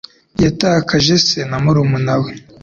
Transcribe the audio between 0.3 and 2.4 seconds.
Yatakaje se na murumuna we.